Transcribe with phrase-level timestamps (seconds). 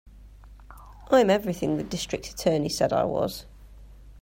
[1.11, 3.45] I'm everything the District Attorney said I was.